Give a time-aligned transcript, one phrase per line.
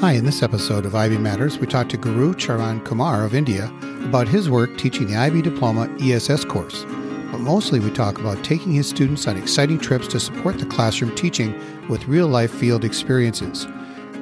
[0.00, 3.70] Hi, in this episode of IB Matters, we talk to Guru Charan Kumar of India
[4.02, 6.84] about his work teaching the IB Diploma ESS course.
[7.30, 11.14] But mostly we talk about taking his students on exciting trips to support the classroom
[11.14, 11.54] teaching
[11.86, 13.66] with real life field experiences.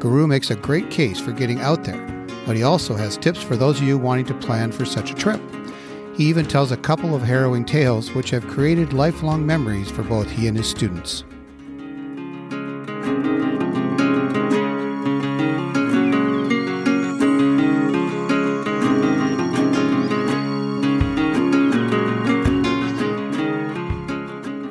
[0.00, 3.54] Guru makes a great case for getting out there, but he also has tips for
[3.54, 5.40] those of you wanting to plan for such a trip.
[6.16, 10.28] He even tells a couple of harrowing tales which have created lifelong memories for both
[10.28, 11.22] he and his students.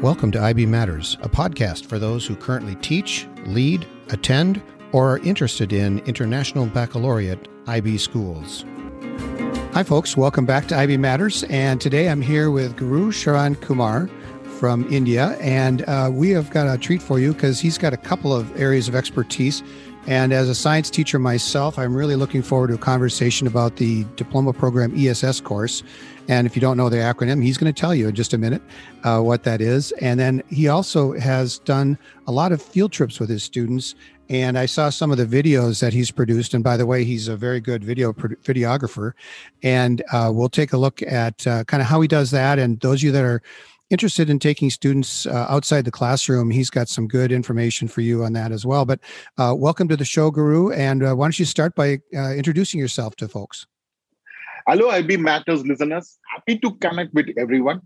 [0.05, 5.17] Welcome to IB Matters, a podcast for those who currently teach, lead, attend, or are
[5.25, 8.65] interested in international baccalaureate IB schools.
[9.73, 10.15] Hi, folks.
[10.15, 11.43] Welcome back to IB Matters.
[11.45, 14.07] And today I'm here with Guru Charan Kumar
[14.59, 15.35] from India.
[15.41, 18.55] And uh, we have got a treat for you because he's got a couple of
[18.61, 19.63] areas of expertise.
[20.07, 24.05] And as a science teacher myself, I'm really looking forward to a conversation about the
[24.15, 25.81] diploma program ESS course.
[26.27, 28.37] And if you don't know the acronym, he's going to tell you in just a
[28.37, 28.61] minute
[29.03, 29.91] uh, what that is.
[29.93, 33.95] And then he also has done a lot of field trips with his students.
[34.29, 36.53] And I saw some of the videos that he's produced.
[36.53, 39.13] And by the way, he's a very good video videographer.
[39.63, 42.59] And uh, we'll take a look at uh, kind of how he does that.
[42.59, 43.41] And those of you that are
[43.89, 48.23] interested in taking students uh, outside the classroom, he's got some good information for you
[48.23, 48.85] on that as well.
[48.85, 48.99] But
[49.37, 50.71] uh, welcome to the show, Guru.
[50.71, 53.67] And uh, why don't you start by uh, introducing yourself to folks?
[54.67, 56.17] Hello, IB Matters listeners.
[56.33, 57.81] Happy to connect with everyone.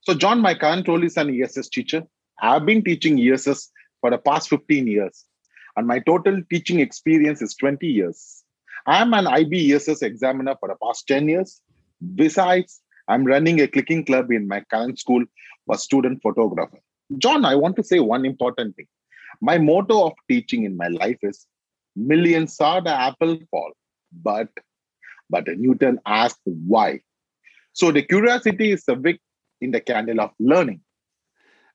[0.00, 2.02] So, John, my current role is an ESS teacher.
[2.40, 5.24] I've been teaching ESS for the past 15 years,
[5.76, 8.42] and my total teaching experience is 20 years.
[8.86, 11.60] I'm an IB ESS examiner for the past 10 years.
[12.14, 15.24] Besides, I'm running a clicking club in my current school
[15.66, 16.78] for student photographer.
[17.16, 18.86] John, I want to say one important thing.
[19.40, 21.46] My motto of teaching in my life is
[21.96, 23.72] millions saw the apple fall,
[24.22, 24.48] but
[25.30, 27.00] but Newton asked why.
[27.72, 29.20] So the curiosity is the wick
[29.60, 30.80] in the candle of learning.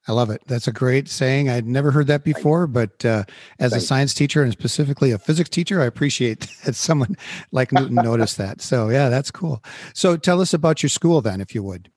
[0.08, 0.42] I love it.
[0.48, 1.50] That's a great saying.
[1.50, 3.24] I'd never heard that before, but uh,
[3.60, 7.16] as Thank a science teacher and specifically a physics teacher, I appreciate that someone
[7.52, 8.62] like Newton noticed that.
[8.62, 9.64] So yeah, that's cool.
[9.94, 11.90] So tell us about your school then, if you would.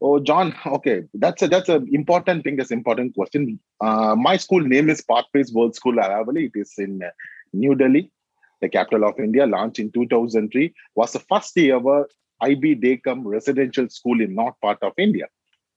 [0.00, 0.54] Oh, John.
[0.64, 2.54] Okay, that's a that's an important thing.
[2.54, 3.58] That's an important question.
[3.80, 6.46] Uh, my school name is Pathways World School Aravali.
[6.46, 7.10] It is in uh,
[7.52, 8.12] New Delhi,
[8.60, 12.08] the capital of India, launched in 2003, was the first ever
[12.40, 15.26] IB Dekam residential school in north part of India.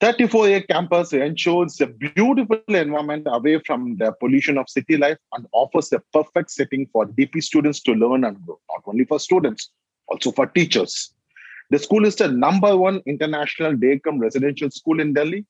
[0.01, 5.94] 34-year campus ensures a beautiful environment away from the pollution of city life and offers
[5.94, 9.69] a perfect setting for DP students to learn and grow, not only for students,
[10.07, 11.13] also for teachers.
[11.69, 15.45] The school is the number one international Dekam residential school in Delhi.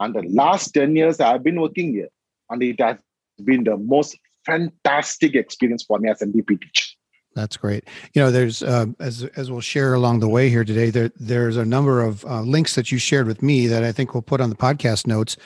[0.00, 2.08] And the last 10 years I've been working here,
[2.50, 2.96] and it has
[3.44, 6.93] been the most fantastic experience for me as a DP teacher.
[7.34, 7.84] That's great.
[8.12, 10.90] You know, there's uh, as as we'll share along the way here today.
[10.90, 14.14] There there's a number of uh, links that you shared with me that I think
[14.14, 15.36] we'll put on the podcast notes,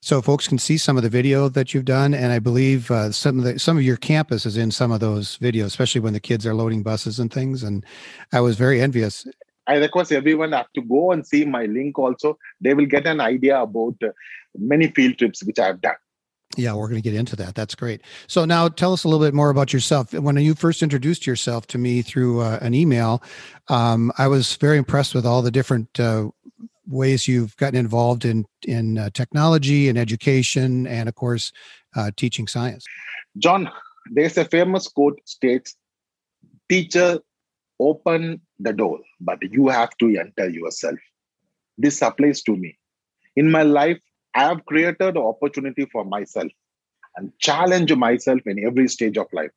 [0.00, 2.14] so folks can see some of the video that you've done.
[2.14, 5.00] And I believe uh, some of the some of your campus is in some of
[5.00, 7.64] those videos, especially when the kids are loading buses and things.
[7.64, 7.84] And
[8.32, 9.26] I was very envious.
[9.66, 11.98] I request everyone to go and see my link.
[11.98, 14.08] Also, they will get an idea about uh,
[14.56, 15.96] many field trips which I have done.
[16.56, 17.54] Yeah, we're going to get into that.
[17.54, 18.00] That's great.
[18.26, 20.12] So now tell us a little bit more about yourself.
[20.14, 23.22] When you first introduced yourself to me through uh, an email,
[23.68, 26.30] um, I was very impressed with all the different uh,
[26.86, 31.52] ways you've gotten involved in in uh, technology and education, and of course,
[31.94, 32.84] uh, teaching science.
[33.36, 33.70] John,
[34.10, 35.76] there's a famous quote states,
[36.68, 37.20] "Teacher,
[37.78, 40.98] open the door, but you have to enter yourself."
[41.76, 42.78] This applies to me.
[43.36, 44.00] In my life,
[44.38, 46.52] I have created an opportunity for myself
[47.16, 49.50] and challenge myself in every stage of life.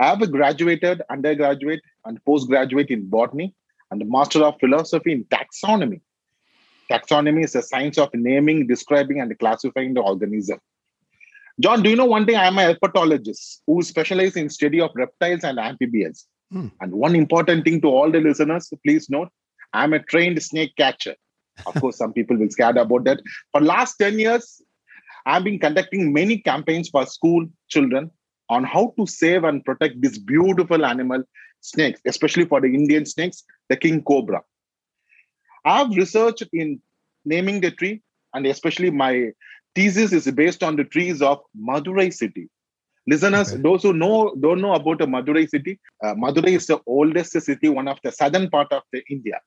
[0.00, 3.54] I have graduated undergraduate and postgraduate in botany
[3.92, 6.00] and master of philosophy in taxonomy.
[6.90, 10.58] Taxonomy is a science of naming, describing, and classifying the organism.
[11.60, 12.36] John, do you know one thing?
[12.36, 16.26] I'm a herpetologist who specializes in study of reptiles and amphibians.
[16.50, 16.68] Hmm.
[16.80, 19.28] And one important thing to all the listeners, please note,
[19.72, 21.14] I'm a trained snake catcher.
[21.66, 23.20] Of course, some people will scared about that.
[23.52, 24.62] For last 10 years,
[25.26, 28.10] I've been conducting many campaigns for school children
[28.48, 31.22] on how to save and protect this beautiful animal,
[31.60, 34.42] snakes, especially for the Indian snakes, the king cobra.
[35.64, 36.80] I've researched in
[37.24, 38.02] naming the tree,
[38.34, 39.30] and especially my
[39.74, 42.48] thesis is based on the trees of Madurai city.
[43.06, 43.62] Listeners, okay.
[43.62, 47.68] those who know don't know about the Madurai city, uh, Madurai is the oldest city,
[47.68, 49.40] one of the southern part of the India.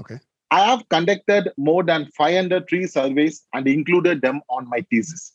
[0.00, 0.18] Okay.
[0.52, 5.32] I have conducted more than 500 tree surveys and included them on my thesis.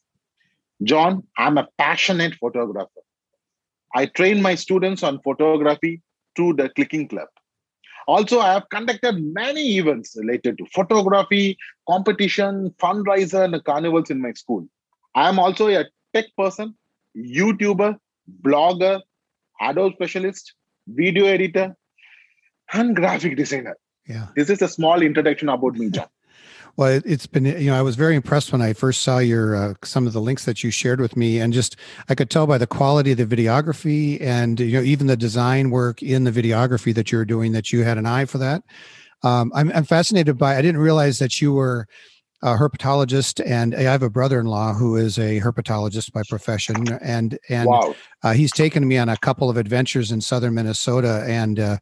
[0.84, 3.02] John, I'm a passionate photographer.
[3.96, 6.04] I train my students on photography
[6.36, 7.30] through the Clicking Club.
[8.08, 11.58] Also, I have conducted many events related to photography,
[11.90, 14.68] competition, fundraiser, and carnivals in my school.
[15.16, 16.78] I am also a tech person,
[17.18, 17.98] YouTuber,
[18.44, 19.02] blogger,
[19.60, 20.54] Adobe specialist,
[20.88, 21.75] video editor,
[22.72, 23.75] and graphic designer.
[24.07, 24.27] Yeah.
[24.36, 26.07] This is a small introduction about me, John.
[26.77, 29.56] Well, it, has been, you know, I was very impressed when I first saw your,
[29.56, 31.75] uh, some of the links that you shared with me and just,
[32.07, 35.71] I could tell by the quality of the videography and, you know, even the design
[35.71, 38.62] work in the videography that you're doing, that you had an eye for that.
[39.24, 41.88] Um, I'm, I'm fascinated by, I didn't realize that you were
[42.44, 47.69] a herpetologist and I have a brother-in-law who is a herpetologist by profession and, and
[47.69, 47.95] wow.
[48.21, 51.77] uh, he's taken me on a couple of adventures in Southern Minnesota and, uh,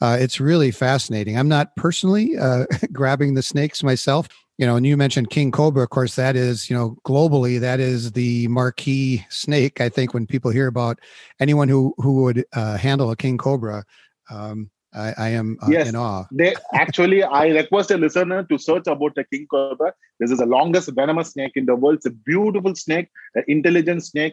[0.00, 1.38] uh, it's really fascinating.
[1.38, 4.28] I'm not personally uh, grabbing the snakes myself.
[4.58, 5.82] You know, and you mentioned king cobra.
[5.82, 9.82] Of course, that is you know globally that is the marquee snake.
[9.82, 10.98] I think when people hear about
[11.40, 13.84] anyone who who would uh, handle a king cobra,
[14.30, 16.24] um, I, I, am uh, yes, in awe.
[16.32, 19.92] They actually, I request a listener to search about the king cobra.
[20.20, 21.96] This is the longest venomous snake in the world.
[21.96, 24.32] It's a beautiful snake, an intelligent snake.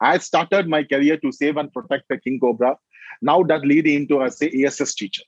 [0.00, 2.76] I started my career to save and protect the king cobra
[3.22, 5.22] now that lead into a say ESS teacher.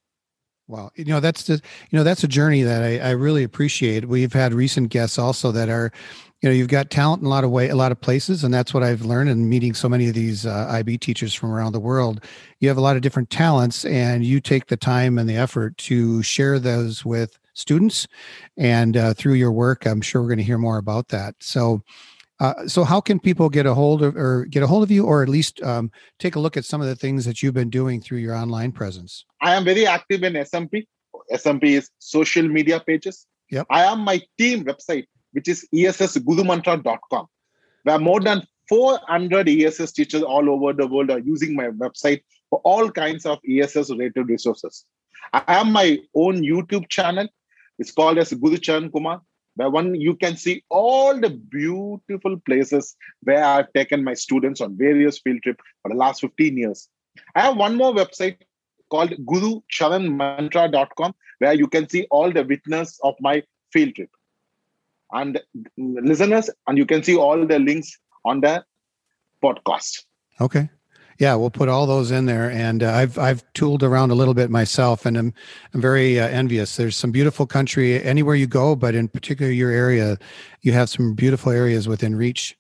[0.68, 4.08] Wow, you know that's the you know that's a journey that I, I really appreciate.
[4.08, 5.92] We've had recent guests also that are,
[6.42, 8.52] you know, you've got talent in a lot of way, a lot of places, and
[8.52, 11.70] that's what I've learned in meeting so many of these uh, IB teachers from around
[11.70, 12.24] the world.
[12.58, 15.78] You have a lot of different talents, and you take the time and the effort
[15.78, 18.08] to share those with students,
[18.56, 21.36] and uh, through your work, I'm sure we're going to hear more about that.
[21.38, 21.82] So,
[22.38, 25.04] uh, so how can people get a hold of or get a hold of you
[25.04, 27.70] or at least um, take a look at some of the things that you've been
[27.70, 29.24] doing through your online presence?
[29.40, 30.86] I am very active in smp
[31.32, 33.26] smp is social media pages.
[33.50, 33.66] Yep.
[33.70, 37.26] i am my team website which is essgurumantra.com
[37.84, 42.60] where more than 400 ess teachers all over the world are using my website for
[42.64, 44.84] all kinds of ess related resources.
[45.32, 47.28] I have my own youtube channel.
[47.78, 49.22] It's called as guru charan kumar
[49.56, 54.76] where one you can see all the beautiful places where I've taken my students on
[54.76, 56.88] various field trips for the last 15 years.
[57.35, 58.37] I have one more website
[58.91, 63.43] called gurucharanmantra.com where you can see all the witness of my
[63.73, 64.11] field trip.
[65.12, 65.41] And
[65.79, 68.64] mm, listeners and you can see all the links on the
[69.43, 70.05] podcast.
[70.41, 70.69] Okay
[71.18, 74.34] yeah, we'll put all those in there, and uh, I've I've tooled around a little
[74.34, 75.34] bit myself, and I'm
[75.72, 76.76] I'm very uh, envious.
[76.76, 80.18] There's some beautiful country anywhere you go, but in particular your area,
[80.62, 82.56] you have some beautiful areas within reach,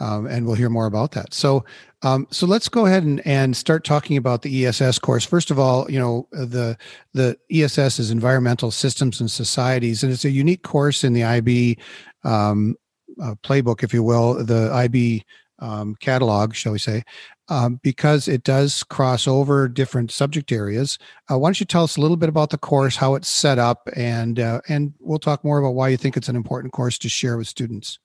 [0.00, 1.32] um, and we'll hear more about that.
[1.32, 1.64] So,
[2.02, 5.24] um, so let's go ahead and, and start talking about the ESS course.
[5.24, 6.76] First of all, you know the
[7.14, 11.78] the ESS is Environmental Systems and Societies, and it's a unique course in the IB
[12.24, 12.76] um,
[13.22, 15.24] uh, playbook, if you will, the IB
[15.60, 17.02] um, catalog, shall we say,
[17.48, 20.98] um, because it does cross over different subject areas.
[21.30, 23.58] Uh, why don't you tell us a little bit about the course, how it's set
[23.58, 26.98] up, and uh, and we'll talk more about why you think it's an important course
[26.98, 27.98] to share with students.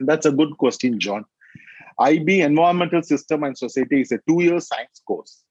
[0.00, 1.24] That's a good question, John.
[1.98, 5.44] IB Environmental System and Society is a two-year science course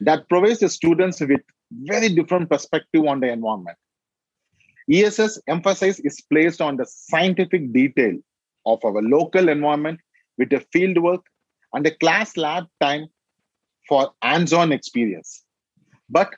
[0.00, 1.40] that provides the students with
[1.72, 3.76] very different perspective on the environment.
[4.90, 8.18] ESS emphasis is placed on the scientific detail
[8.66, 10.00] of our local environment
[10.38, 11.24] with the field work
[11.72, 13.06] and the class lab time
[13.88, 15.44] for hands-on experience.
[16.08, 16.34] But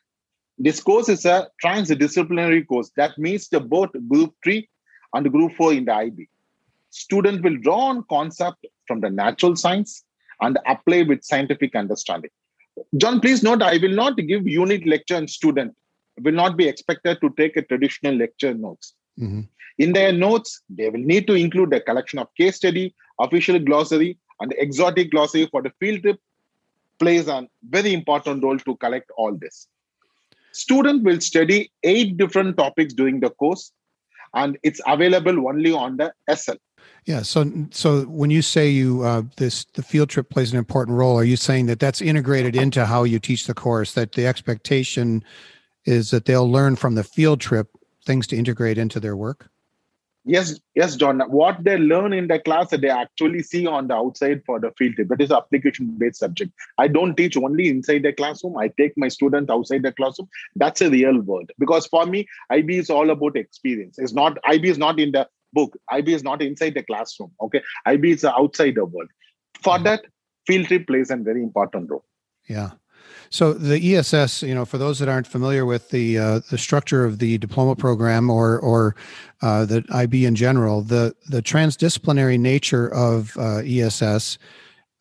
[0.58, 4.68] this course is a transdisciplinary course that meets the both group 3
[5.14, 6.28] and group 4 in the IB.
[6.90, 10.04] Student will draw on concept from the natural science
[10.40, 12.30] and apply with scientific understanding.
[12.96, 15.74] John, please note, I will not give unit lecture and student
[16.20, 18.94] will not be expected to take a traditional lecture notes.
[19.18, 19.42] Mm-hmm.
[19.78, 24.18] In their notes, they will need to include a collection of case study, official glossary,
[24.40, 26.18] and the exotic glossary for the field trip
[26.98, 29.68] plays a very important role to collect all this.
[30.52, 33.72] Student will study eight different topics during the course,
[34.34, 36.52] and it's available only on the SL.
[37.06, 37.22] Yeah.
[37.22, 41.18] So, so when you say you uh, this the field trip plays an important role,
[41.18, 43.92] are you saying that that's integrated into how you teach the course?
[43.94, 45.24] That the expectation
[45.84, 47.68] is that they'll learn from the field trip
[48.06, 49.50] things to integrate into their work
[50.24, 51.20] yes yes john.
[51.28, 54.70] What they learn in the class that they actually see on the outside for the
[54.78, 54.94] field.
[54.94, 56.52] Trip But it is application based subject.
[56.78, 58.56] I don't teach only inside the classroom.
[58.56, 60.28] I take my student outside the classroom.
[60.56, 61.50] That's a real world.
[61.58, 63.98] Because for me ib is all about experience.
[63.98, 65.76] It's not ib is not in the book.
[65.92, 67.62] Ib is not inside the classroom okay?
[67.86, 69.08] Ib is outside the world.
[69.62, 69.84] For mm-hmm.
[69.84, 70.04] that
[70.46, 72.04] field trip plays a very important role.
[72.48, 72.70] Yeah
[73.34, 77.04] so the ESS, you know, for those that aren't familiar with the uh, the structure
[77.04, 78.94] of the diploma program or or
[79.42, 84.38] uh, the IB in general, the the transdisciplinary nature of uh, ESS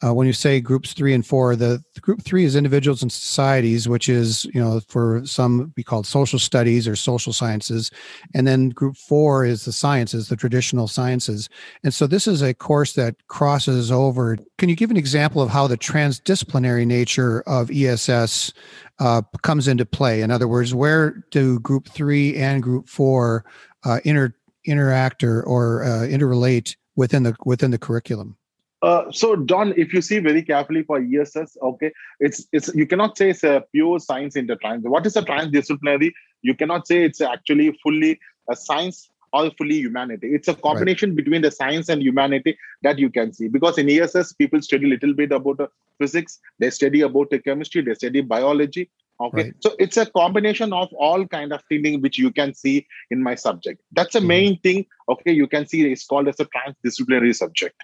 [0.03, 3.11] uh, when you say groups three and four, the, the, group three is individuals and
[3.11, 7.89] societies, which is, you know, for some be called social studies or social sciences.
[8.33, 11.47] And then group four is the sciences, the traditional sciences.
[11.83, 14.37] And so this is a course that crosses over.
[14.57, 18.51] Can you give an example of how the transdisciplinary nature of ESS
[18.99, 20.21] uh, comes into play?
[20.21, 23.45] In other words, where do group three and group four
[23.85, 28.35] uh, inter, interact or, or uh, interrelate within the within the curriculum?
[28.83, 33.17] Uh, so Don, if you see very carefully for ESS, okay, it's it's you cannot
[33.17, 34.81] say it's a pure science intertrans.
[34.83, 36.11] What is a transdisciplinary?
[36.41, 40.33] You cannot say it's actually fully a science or fully humanity.
[40.35, 41.15] It's a combination right.
[41.15, 43.47] between the science and humanity that you can see.
[43.47, 47.39] Because in ESS, people study a little bit about the physics, they study about the
[47.39, 48.91] chemistry, they study biology.
[49.21, 49.53] Okay, right.
[49.59, 53.35] so it's a combination of all kind of things which you can see in my
[53.35, 53.81] subject.
[53.93, 54.27] That's the mm-hmm.
[54.27, 54.85] main thing.
[55.07, 57.81] Okay, you can see it's called as a transdisciplinary subject.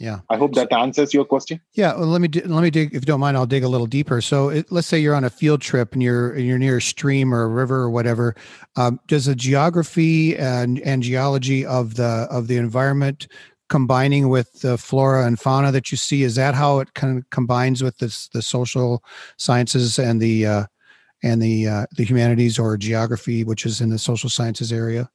[0.00, 0.20] Yeah.
[0.30, 1.60] I hope that answers your question.
[1.74, 1.94] Yeah.
[1.94, 2.94] Well, let me let me dig.
[2.94, 4.22] If you don't mind, I'll dig a little deeper.
[4.22, 7.34] So, it, let's say you're on a field trip and you're you're near a stream
[7.34, 8.34] or a river or whatever.
[8.76, 13.28] Um, does the geography and and geology of the of the environment
[13.68, 17.30] combining with the flora and fauna that you see is that how it kind of
[17.30, 19.04] combines with this the social
[19.36, 20.64] sciences and the uh,
[21.22, 25.10] and the uh, the humanities or geography, which is in the social sciences area?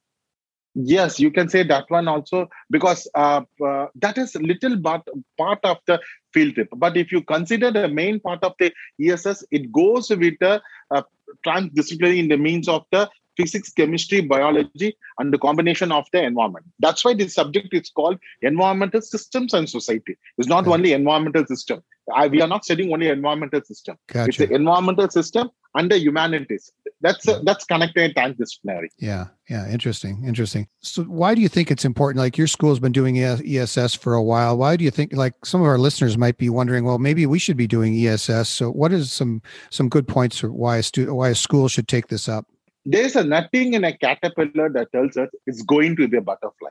[0.76, 5.06] Yes you can say that one also because uh, uh, that is little but
[5.38, 6.00] part of the
[6.32, 6.68] field trip.
[6.76, 11.02] But if you consider the main part of the ess it goes with the uh,
[11.46, 16.66] transdisciplinary in the means of the physics chemistry biology and the combination of the environment.
[16.78, 20.16] That's why this subject is called environmental systems and society.
[20.38, 21.82] It's not only environmental system
[22.14, 23.96] I, we are not studying only environmental system.
[24.08, 24.28] Gotcha.
[24.28, 26.72] it's the environmental system and the humanities.
[27.00, 28.88] That's uh, that's connected transdisciplinary.
[28.98, 30.68] Yeah yeah interesting interesting.
[30.80, 32.22] So why do you think it's important?
[32.22, 34.56] Like your school's been doing ess for a while.
[34.56, 37.38] Why do you think like some of our listeners might be wondering well maybe we
[37.38, 41.16] should be doing ess so what is some some good points for why a student
[41.16, 42.46] why a school should take this up?
[42.84, 46.70] There's a nothing in a caterpillar that tells us it's going to be a butterfly.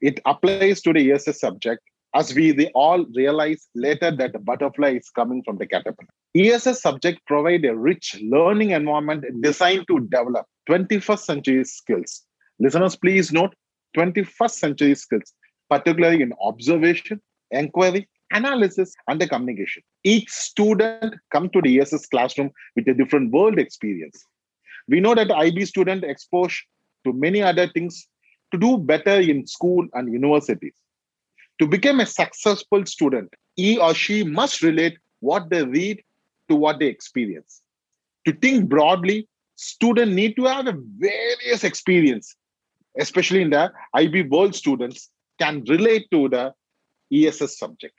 [0.00, 1.82] It applies to the ess subject
[2.14, 6.08] as we they all realize later that the butterfly is coming from the caterpillar.
[6.36, 12.24] ESS subject provide a rich learning environment designed to develop 21st century skills.
[12.58, 13.54] Listeners, please note
[13.96, 15.32] 21st century skills,
[15.70, 19.82] particularly in observation, inquiry, analysis, and the communication.
[20.04, 24.22] Each student come to the ESS classroom with a different world experience.
[24.88, 26.62] We know that IB student exposed
[27.04, 28.06] to many other things
[28.52, 30.74] to do better in school and universities
[31.58, 36.02] to become a successful student, he or she must relate what they read
[36.48, 37.60] to what they experience.
[38.26, 42.36] To think broadly, students need to have a various experience,
[42.98, 45.10] especially in the IB world students
[45.40, 46.52] can relate to the
[47.12, 47.94] ESS subject.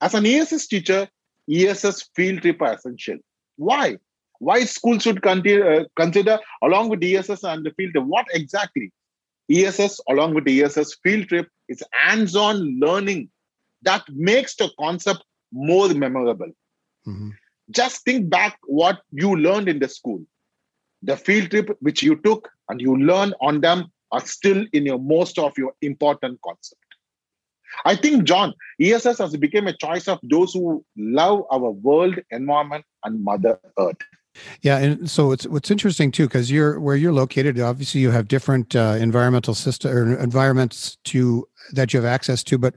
[0.00, 1.08] As an ESS teacher,
[1.50, 3.18] ESS field trip are essential.
[3.56, 3.98] Why?
[4.38, 8.92] Why school should consider, uh, consider along with ESS and the field trip, what exactly?
[9.50, 13.30] ESS along with ESS field trip is hands-on learning
[13.82, 16.50] that makes the concept more memorable.
[17.06, 17.30] Mm-hmm.
[17.70, 20.22] Just think back what you learned in the school.
[21.02, 24.98] The field trip which you took and you learn on them are still in your
[24.98, 26.80] most of your important concept.
[27.84, 32.84] I think, John, ESS has become a choice of those who love our world, environment,
[33.04, 33.98] and Mother Earth.
[34.62, 37.58] Yeah, and so it's what's interesting too, because you're where you're located.
[37.60, 42.58] Obviously, you have different uh, environmental system or environments to that you have access to,
[42.58, 42.74] but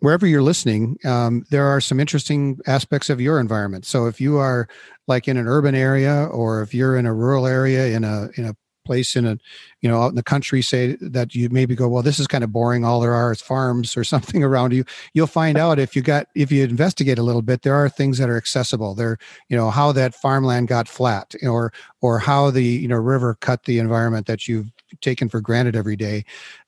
[0.00, 3.86] wherever you're listening, um, there are some interesting aspects of your environment.
[3.86, 4.68] So if you are
[5.08, 8.46] like in an urban area, or if you're in a rural area in a in
[8.46, 9.38] a place in a
[9.80, 12.44] you know out in the country say that you maybe go well this is kind
[12.44, 12.84] of boring.
[12.84, 14.84] All there are is farms or something around you.
[15.14, 18.18] You'll find out if you got if you investigate a little bit there are things
[18.18, 18.94] that are accessible.
[18.94, 23.34] There you know how that farmland got flat or or how the you know river
[23.34, 24.70] cut the environment that you've
[25.00, 26.24] taken for granted every day.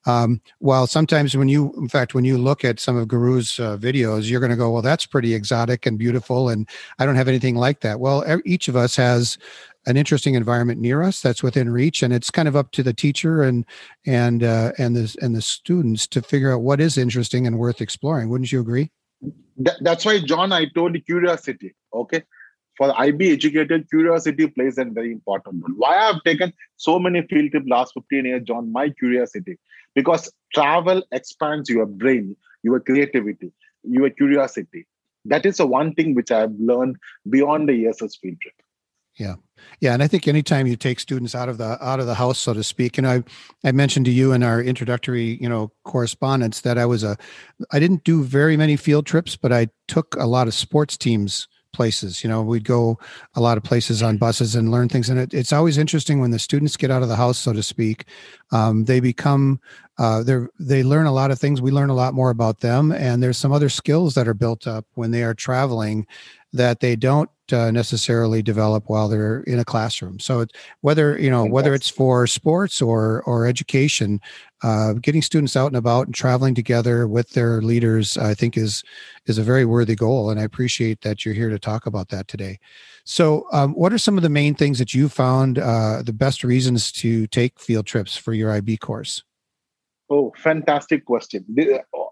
[0.07, 3.77] Um, while sometimes when you in fact when you look at some of guru's uh,
[3.77, 6.69] videos you're going to go well that's pretty exotic and beautiful and
[6.99, 8.01] i don't have anything like that.
[8.01, 9.39] Well each of us has
[9.87, 12.93] an interesting environment near us that's within reach and it's kind of up to the
[12.93, 13.65] teacher and
[14.07, 17.81] and uh, and the and the students to figure out what is interesting and worth
[17.81, 18.29] exploring.
[18.29, 18.91] Wouldn't you agree?
[19.57, 22.23] That's why john i told curiosity okay?
[22.77, 25.77] For ib educated curiosity plays a very important role.
[25.77, 28.73] Why i have taken so many field trips last 15 years john?
[28.73, 29.59] My curiosity.
[29.95, 33.53] Because travel expands your brain your creativity
[33.85, 34.87] your curiosity.
[35.27, 36.97] That is the one thing which i've learned
[37.31, 38.55] beyond the ess field trip
[39.17, 39.35] Yeah.
[39.81, 42.39] Yeah, and I think anytime you take students out of the out of the house,
[42.39, 43.25] so to speak, and I
[43.65, 47.17] I mentioned to you in our introductory, you know, correspondence that I was a
[47.73, 51.49] I didn't do very many field trips, but I took a lot of sports teams
[51.75, 52.23] places.
[52.25, 52.99] You know, we'd go
[53.35, 55.11] a lot of places on buses and learn things.
[55.11, 57.63] And it, it's always interesting when the students get out of the house, so to
[57.63, 58.07] speak.
[58.53, 59.61] Um, they become
[59.99, 61.61] uh, they they learn a lot of things.
[61.61, 64.67] We learn a lot more about them, and there's some other skills that are built
[64.67, 66.07] up when they are traveling
[66.55, 70.19] that they don't uh, necessarily develop while they're in a classroom.
[70.19, 70.47] So
[70.81, 74.21] whether you know whether it's for sports or or education,
[74.63, 78.83] uh, getting students out and about and traveling together with their leaders, I think is
[79.27, 80.31] is a very worthy goal.
[80.31, 82.59] And I appreciate that you're here to talk about that today.
[83.05, 86.45] So, um, what are some of the main things that you found uh, the best
[86.45, 89.23] reasons to take field trips for your IB course?
[90.15, 91.45] Oh, fantastic question.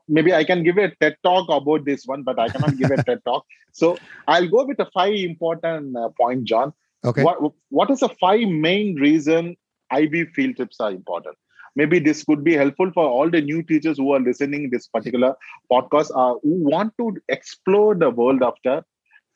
[0.09, 3.02] Maybe I can give a TED talk about this one, but I cannot give a
[3.02, 3.47] TED talk.
[3.75, 3.97] So
[4.28, 6.75] I'll go with the five important uh, point, John.
[7.11, 7.23] Okay.
[7.26, 9.56] What What is the five main reason
[9.90, 11.38] IB field trips are important?
[11.75, 15.35] Maybe this could be helpful for all the new teachers who are listening this particular
[15.71, 18.85] podcast uh, who want to explore the world after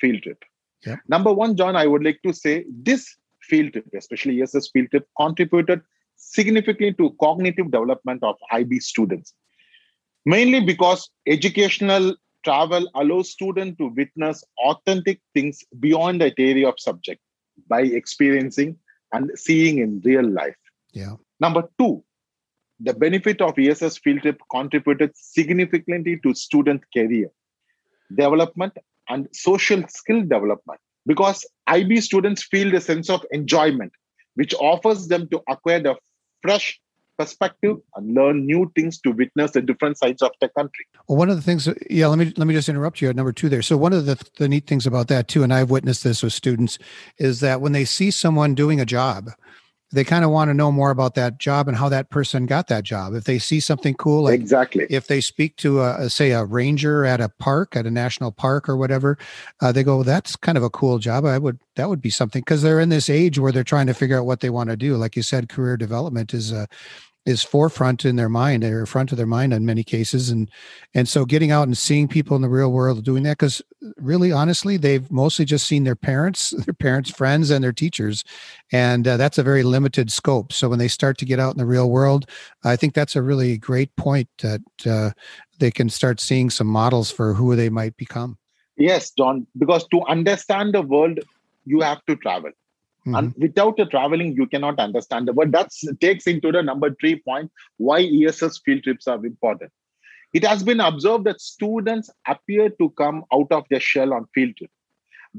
[0.03, 0.45] field trip.
[0.85, 0.97] Yeah.
[1.17, 3.09] Number one, John, I would like to say this
[3.41, 5.81] field trip, especially ESS field trip, contributed
[6.17, 9.35] significantly to cognitive development of IB students.
[10.25, 17.21] Mainly because educational travel allows students to witness authentic things beyond that area of subject
[17.69, 18.77] by experiencing
[19.13, 20.57] and seeing in real life.
[20.93, 21.15] Yeah.
[21.41, 22.05] Number two,
[22.81, 27.31] the benefit of ESS field trip contributed significantly to student career
[28.15, 28.77] development
[29.09, 33.93] and social skill development because IB students feel the sense of enjoyment
[34.37, 35.97] which offers them to acquire the
[36.43, 36.81] fresh
[37.19, 40.87] perspective and learn new things to witness the different sides of the country.
[41.09, 43.33] Well, one of the things, yeah, let me let me just interrupt you at number
[43.33, 43.63] two there.
[43.63, 46.33] So one of the the neat things about that too, and I've witnessed this with
[46.33, 46.79] students,
[47.19, 49.31] is that when they see someone doing a job,
[49.93, 52.67] they kind of want to know more about that job and how that person got
[52.69, 53.15] that job.
[53.15, 57.05] If they see something cool, like exactly, if they speak to a, say a ranger
[57.05, 59.17] at a park, at a national park or whatever,
[59.61, 61.25] uh, they go, "That's kind of a cool job.
[61.25, 63.95] I would that would be something." Because they're in this age where they're trying to
[63.95, 64.97] figure out what they want to do.
[64.97, 66.67] Like you said, career development is a
[67.27, 70.49] is forefront in their mind or front of their mind in many cases and
[70.95, 73.61] and so getting out and seeing people in the real world doing that because
[73.97, 78.25] really honestly they've mostly just seen their parents their parents friends and their teachers
[78.73, 80.53] and uh, that's a very limited scope.
[80.53, 82.31] So when they start to get out in the real world
[82.65, 85.11] i think that's a really great point that uh,
[85.59, 88.39] they can start seeing some models for who they might become.
[88.79, 91.19] Yes john because to understand the world
[91.65, 92.53] you have to travel
[93.07, 93.15] Mm-hmm.
[93.15, 95.53] And without the traveling, you cannot understand the word.
[95.53, 99.71] That takes into the number three point why ESS field trips are important.
[100.33, 104.57] It has been observed that students appear to come out of their shell on field
[104.57, 104.71] trip,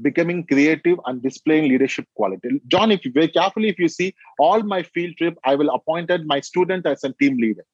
[0.00, 2.60] becoming creative and displaying leadership quality.
[2.68, 6.26] John, if you very carefully, if you see all my field trip, I will appointed
[6.26, 7.64] my student as a team leader.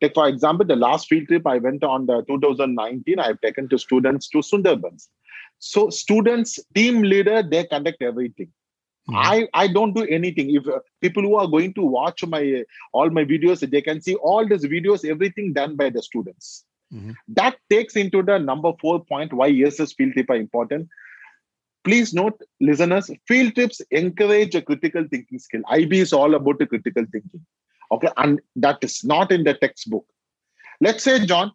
[0.00, 3.78] Take for example, the last field trip I went on the 2019, I've taken to
[3.78, 5.08] students to Sundarbans.
[5.58, 8.52] So students, team leader, they conduct everything.
[9.10, 9.16] Mm-hmm.
[9.16, 10.54] I, I don't do anything.
[10.54, 14.16] If uh, people who are going to watch my all my videos, they can see
[14.16, 16.64] all these videos, everything done by the students.
[16.92, 17.12] Mm-hmm.
[17.28, 20.88] That takes into the number four point why ESS field trip are important.
[21.84, 25.62] Please note, listeners, field trips encourage a critical thinking skill.
[25.70, 27.46] IB is all about the critical thinking.
[27.90, 30.04] Okay, and that is not in the textbook.
[30.82, 31.52] Let's say, John,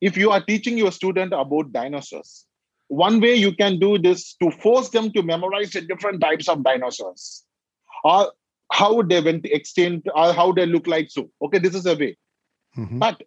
[0.00, 2.44] if you are teaching your student about dinosaurs,
[2.92, 6.62] one way you can do this to force them to memorize the different types of
[6.62, 7.42] dinosaurs.
[8.04, 8.32] Or
[8.70, 11.30] how they went extinct or how they look like so.
[11.42, 12.16] Okay this is a way.
[12.76, 12.98] Mm-hmm.
[12.98, 13.22] but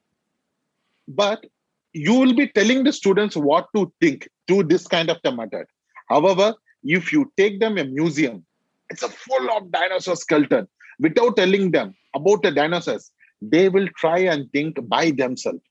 [1.08, 1.46] but
[1.94, 5.66] you will be telling the students what to think to this kind of method.
[6.10, 8.46] However if you take them a museum
[8.92, 10.68] it's a full of dinosaur skeleton.
[11.00, 15.62] Without telling them about the dinosaurs they will try and think by themselves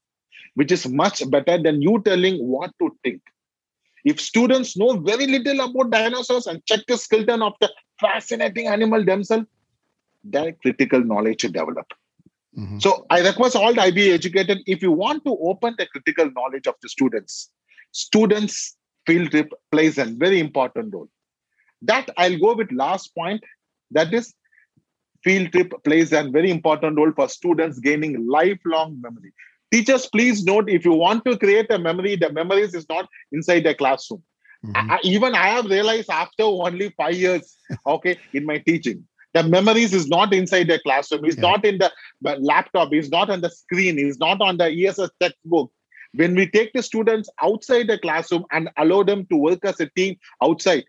[0.54, 3.22] which is much better than you telling what to think
[4.04, 9.04] if students know very little about dinosaurs and check the skeleton of the fascinating animal
[9.04, 9.46] themselves,
[10.22, 11.86] their critical knowledge to develop.
[12.56, 12.78] Mm-hmm.
[12.78, 16.66] So I request all the IB educated, if you want to open the critical knowledge
[16.66, 17.50] of the students,
[17.92, 21.08] students field trip plays a very important role.
[21.82, 23.42] That I'll go with last point.
[23.90, 24.34] That is
[25.22, 29.32] field trip plays a very important role for students gaining lifelong memory
[29.74, 33.64] teachers please note if you want to create a memory the memories is not inside
[33.68, 34.22] the classroom
[34.64, 34.90] mm-hmm.
[34.90, 37.56] I, even i have realized after only five years
[37.94, 41.50] okay in my teaching the memories is not inside the classroom it's yeah.
[41.50, 41.92] not in the
[42.50, 45.70] laptop it's not on the screen it's not on the ess textbook
[46.22, 49.88] when we take the students outside the classroom and allow them to work as a
[49.96, 50.84] team outside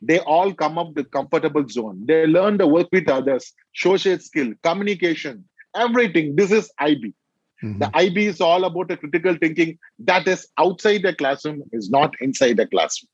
[0.00, 2.04] they all come up the comfortable zone.
[2.06, 6.36] They learn to work with others, social skill, communication, everything.
[6.36, 7.14] This is IB.
[7.62, 7.78] Mm-hmm.
[7.78, 12.14] The IB is all about the critical thinking that is outside the classroom, is not
[12.20, 13.08] inside the classroom.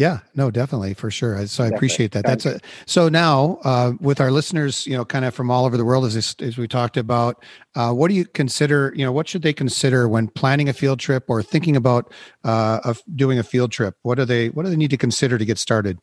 [0.00, 1.34] Yeah, no, definitely for sure.
[1.46, 1.76] So I definitely.
[1.76, 2.24] appreciate that.
[2.24, 5.66] Thank That's a so now uh, with our listeners, you know, kind of from all
[5.66, 8.94] over the world, as this, as we talked about, uh, what do you consider?
[8.96, 12.80] You know, what should they consider when planning a field trip or thinking about uh,
[12.82, 13.94] of doing a field trip?
[14.00, 15.98] What do they What do they need to consider to get started?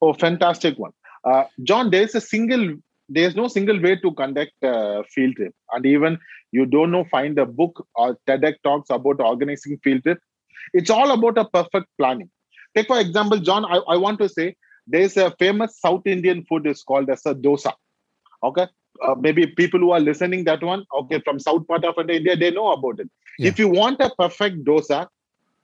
[0.00, 0.92] Oh, fantastic one,
[1.24, 1.90] uh, John.
[1.90, 2.76] There's a single.
[3.14, 6.18] There's no single way to conduct a field trip, and even
[6.50, 10.18] you don't know find a book or TEDx talks about organizing field trip.
[10.72, 12.30] It's all about a perfect planning
[12.74, 16.66] Take for example, John, I, I want to say there's a famous South Indian food
[16.66, 17.72] is called as a dosa.
[18.42, 18.66] Okay.
[19.02, 22.50] Uh, maybe people who are listening that one, okay, from south part of India, they
[22.50, 23.10] know about it.
[23.38, 23.48] Yeah.
[23.48, 25.08] If you want a perfect dosa,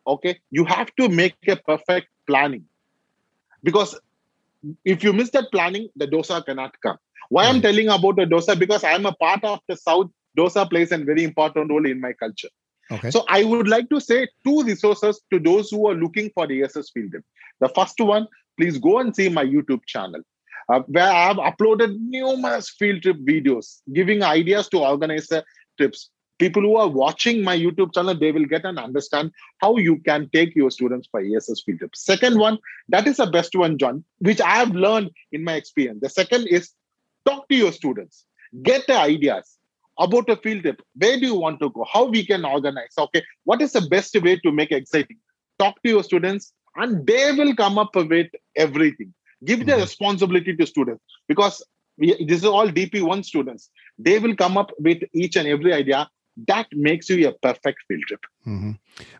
[0.06, 2.64] okay, you have to make a perfect planning.
[3.62, 3.98] Because
[4.84, 6.96] if you miss that planning, the dosa cannot come.
[7.30, 8.58] Why I'm telling about the dosa?
[8.58, 10.10] Because I'm a part of the South.
[10.36, 12.48] Dosa plays a very important role in my culture.
[12.90, 13.10] Okay.
[13.10, 16.62] So I would like to say two resources to those who are looking for the
[16.62, 17.24] ESS field trip.
[17.60, 20.22] The first one, please go and see my YouTube channel.
[20.70, 25.42] Uh, where I have uploaded numerous field trip videos giving ideas to organize the
[25.78, 26.10] trips.
[26.38, 30.28] People who are watching my YouTube channel, they will get and understand how you can
[30.32, 31.96] take your students for ESS field trip.
[31.96, 36.00] Second one, that is the best one, John, which I have learned in my experience.
[36.00, 36.70] The second is
[37.26, 38.24] talk to your students,
[38.62, 39.58] get the ideas,
[39.98, 40.80] about a field trip.
[40.94, 41.84] Where do you want to go?
[41.92, 42.94] How we can organize?
[42.96, 45.16] Okay, what is the best way to make exciting?
[45.58, 49.12] Talk to your students, and they will come up with everything.
[49.44, 49.70] Give mm-hmm.
[49.70, 51.64] the responsibility to students because
[51.96, 53.70] we, this is all DP1 students.
[53.98, 56.08] They will come up with each and every idea
[56.46, 58.20] that makes you a perfect field trip.
[58.46, 58.72] Mm-hmm.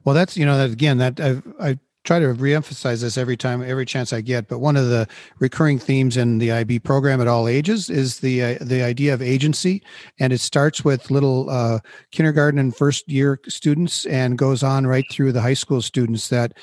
[0.05, 3.63] Well, that's you know that again that I've, I try to reemphasize this every time,
[3.63, 4.49] every chance I get.
[4.49, 5.07] But one of the
[5.41, 9.21] recurring themes in the IB program at all ages is the uh, the idea of
[9.21, 9.83] agency,
[10.19, 15.05] and it starts with little uh, kindergarten and first year students and goes on right
[15.11, 16.55] through the high school students that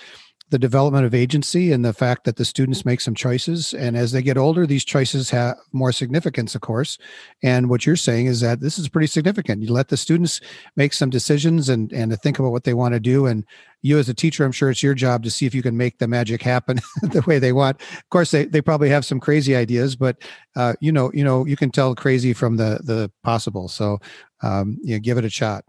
[0.49, 3.73] the development of agency and the fact that the students make some choices.
[3.73, 6.97] And as they get older these choices have more significance of course.
[7.41, 9.63] And what you're saying is that this is pretty significant.
[9.63, 10.41] You let the students
[10.75, 13.25] make some decisions and and to think about what they want to do.
[13.25, 13.43] And
[13.81, 15.99] you as a teacher i'm sure it's your job to see if you can make
[15.99, 17.81] the magic happen the way they want.
[17.81, 20.17] Of course they, they probably have some crazy ideas but
[20.55, 23.67] uh, you know you know you can tell crazy from the the possible.
[23.67, 23.99] So
[24.43, 25.65] um, you know, give it a shot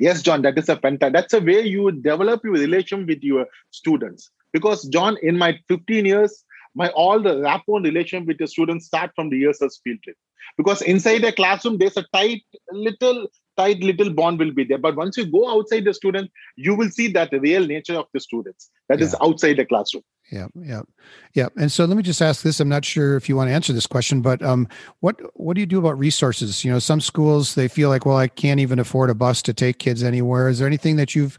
[0.00, 1.12] Yes, John, that is a fantastic.
[1.12, 4.30] That's a way you develop your relation with your students.
[4.52, 6.42] Because John, in my 15 years,
[6.74, 10.16] my all the rapport relation with the students start from the years as field trip.
[10.56, 14.78] Because inside a classroom, there's a tight little tight little bond will be there.
[14.78, 18.06] But once you go outside the student, you will see that the real nature of
[18.14, 19.06] the students that yeah.
[19.06, 20.04] is outside the classroom.
[20.30, 20.82] Yeah, yeah,
[21.34, 21.48] yeah.
[21.58, 22.60] And so let me just ask this.
[22.60, 24.68] I'm not sure if you want to answer this question, but um,
[25.00, 26.64] what what do you do about resources?
[26.64, 29.52] You know, some schools they feel like, well, I can't even afford a bus to
[29.52, 30.48] take kids anywhere.
[30.48, 31.36] Is there anything that you've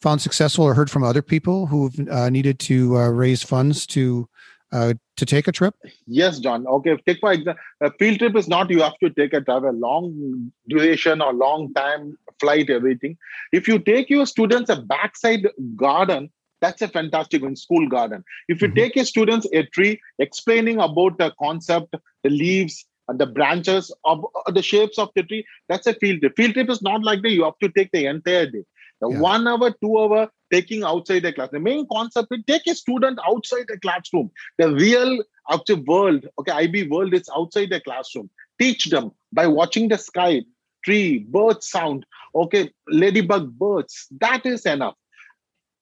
[0.00, 4.28] found successful or heard from other people who've uh, needed to uh, raise funds to
[4.72, 5.76] uh, to take a trip?
[6.06, 6.66] Yes, John.
[6.66, 9.72] Okay, take for example, a field trip is not you have to take a travel
[9.72, 13.16] long duration or long time flight, everything.
[13.52, 16.30] If you take your students a backside garden,
[16.62, 18.24] that's a fantastic one, school garden.
[18.48, 18.76] If you mm-hmm.
[18.76, 24.24] take a students a tree, explaining about the concept, the leaves, and the branches of
[24.46, 26.34] uh, the shapes of the tree, that's a field trip.
[26.36, 27.32] Field trip is not like that.
[27.32, 28.64] You have to take the entire day.
[29.00, 29.18] The yeah.
[29.18, 31.50] one hour, two hour taking outside the class.
[31.50, 34.30] The main concept is take a student outside the classroom.
[34.58, 38.30] The real outside world, okay, IB world is outside the classroom.
[38.60, 40.42] Teach them by watching the sky,
[40.84, 44.06] tree, bird sound, okay, ladybug birds.
[44.20, 44.94] That is enough.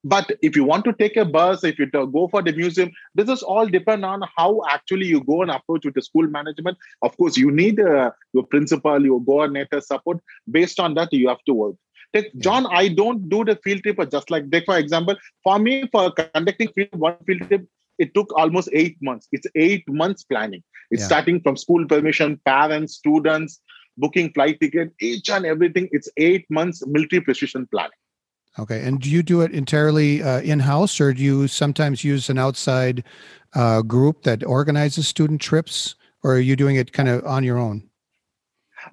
[0.02, 3.28] But if you want to take a bus, if you go for the museum, this
[3.28, 6.78] is all depend on how actually you go and approach with the school management.
[7.02, 10.18] Of course, you need uh, your principal, your coordinator support.
[10.50, 11.76] Based on that, you have to work.
[12.12, 15.16] Take, John, I don't do the field trip just like take for example.
[15.44, 17.66] For me, for conducting field, one field trip,
[17.98, 19.28] it took almost eight months.
[19.30, 20.62] It's eight months planning.
[20.90, 21.06] It's yeah.
[21.06, 23.60] starting from school permission, parents, students,
[23.96, 25.88] booking flight ticket, each and everything.
[25.92, 27.99] It's eight months military precision planning.
[28.58, 32.28] Okay, and do you do it entirely uh, in house, or do you sometimes use
[32.28, 33.04] an outside
[33.54, 37.58] uh, group that organizes student trips, or are you doing it kind of on your
[37.58, 37.88] own?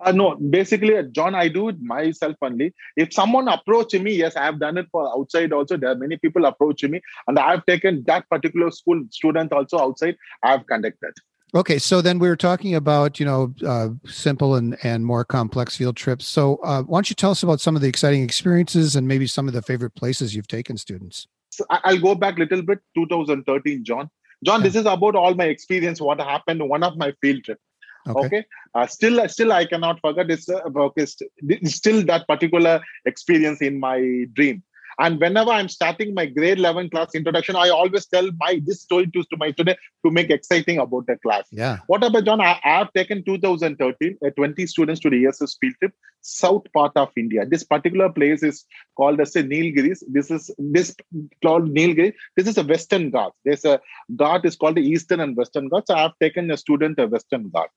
[0.02, 2.74] Uh, no, basically, uh, John, I do it myself only.
[2.96, 5.78] If someone approach me, yes, I have done it for outside also.
[5.78, 9.80] There are many people approaching me, and I have taken that particular school student also
[9.80, 10.18] outside.
[10.44, 11.14] I have conducted.
[11.56, 15.78] Okay, so then we were talking about you know uh, simple and and more complex
[15.78, 16.26] field trips.
[16.28, 19.28] So uh, why don't you tell us about some of the exciting experiences and maybe
[19.28, 21.28] some of the favorite places you've taken students?
[21.52, 22.80] So I'll go back a little bit.
[22.96, 24.10] 2013, John.
[24.44, 26.00] John, this is about all my experience.
[26.02, 26.68] What happened?
[26.68, 27.60] One of my field trip.
[28.08, 28.26] Okay.
[28.26, 28.46] okay?
[28.76, 30.30] Uh, still, still, I cannot forget.
[30.30, 34.64] It's, uh, okay, still that particular experience in my dream.
[35.00, 39.08] And whenever I'm starting my grade 11 class introduction, I always tell my this story
[39.08, 41.48] to, to my student to make exciting about the class.
[41.52, 41.80] Yeah.
[41.88, 42.42] What about John?
[42.42, 46.94] I, I have taken 2013 uh, 20 students to the ESS field trip, south part
[46.96, 47.46] of India.
[47.46, 50.04] This particular place is called as a Nilgiris.
[50.08, 50.96] This is this
[51.44, 52.14] called Nilgiris.
[52.36, 53.32] This is a Western Ghat.
[53.46, 53.80] There's a
[54.16, 55.92] Ghat is called the Eastern and Western Ghats.
[55.92, 57.68] I have taken a student a Western Ghat.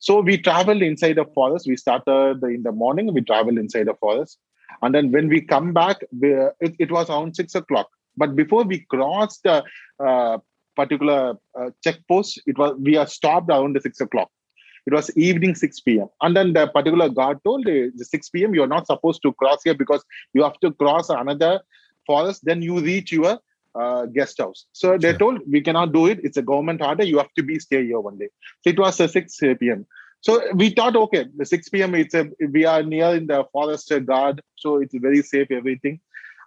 [0.00, 1.66] So we traveled inside the forest.
[1.66, 3.12] We started in the morning.
[3.14, 4.38] We traveled inside the forest.
[4.80, 7.88] And then when we come back, we, it, it, was around six o'clock.
[8.16, 9.64] But before we crossed the
[9.98, 10.38] uh,
[10.76, 14.30] particular uh, checkpost, it was we are stopped around the six o'clock.
[14.86, 16.08] It was evening 6 p.m.
[16.20, 18.54] And then the particular guard told the 6 p.m.
[18.54, 20.04] you're not supposed to cross here because
[20.34, 21.60] you have to cross another
[22.04, 22.44] forest.
[22.44, 23.38] Then you reach your
[23.74, 24.66] uh, guest house.
[24.72, 24.98] So sure.
[24.98, 26.20] they told we cannot do it.
[26.24, 27.04] It's a government order.
[27.04, 28.28] You have to be stay here one day.
[28.62, 29.86] So it was uh, 6 p.m.
[30.22, 31.94] So we thought, okay, the 6 p.m.
[31.96, 36.00] It's a we are near in the forest guard, so it's very safe, everything.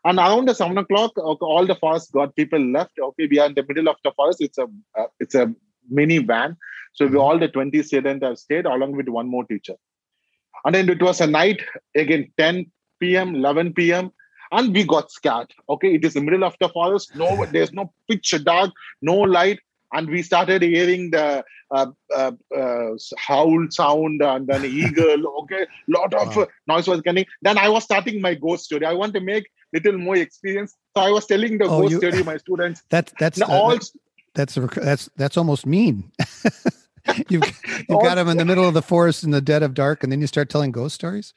[0.05, 2.93] And around the seven o'clock, all the forest guard people left.
[2.97, 4.39] Okay, we are in the middle of the forest.
[4.39, 5.53] It's a uh, it's a
[5.89, 6.55] mini van.
[6.93, 9.75] So we all the 20 students have stayed along with one more teacher.
[10.63, 11.61] And then it was a night
[11.95, 14.11] again, 10 p.m., 11 p.m.
[14.51, 15.51] And we got scared.
[15.69, 17.11] Okay, it is the middle of the forest.
[17.15, 19.59] No, there's no pitch dark, no light
[19.95, 25.27] and we started hearing the uh, uh, uh, howl sound and then eagle.
[25.41, 26.47] Okay lot of wow.
[26.67, 27.25] noise was coming.
[27.41, 28.86] Then i was starting my ghost story.
[28.86, 30.75] I want to make little more experience.
[30.95, 32.84] So i was telling the oh, ghost you, story my students.
[32.89, 33.77] That's that's uh, all
[34.34, 36.12] that's that's that's almost mean.
[37.29, 37.43] You've,
[37.88, 40.12] you've got them in the middle of the forest in the dead of dark and
[40.12, 41.36] then you start telling ghost stories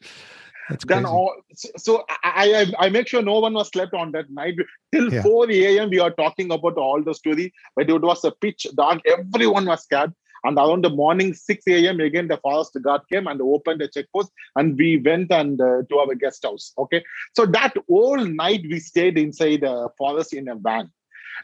[0.68, 4.12] that's then all, so, so I, I, I make sure no one was slept on
[4.12, 4.56] that night
[4.92, 5.22] till yeah.
[5.22, 5.90] 4 a.m.
[5.90, 9.00] We are talking about all the story, but it was a pitch dark.
[9.06, 10.12] Everyone was scared.
[10.44, 11.98] And around the morning 6 a.m.
[12.00, 15.98] again the forest guard came and opened the checkpost, and we went and uh, to
[15.98, 16.72] our guest house.
[16.78, 17.02] Okay,
[17.34, 20.92] so that whole night we stayed inside the forest in a van.